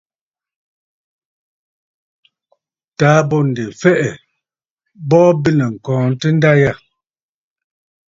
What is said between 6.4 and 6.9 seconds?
yâ.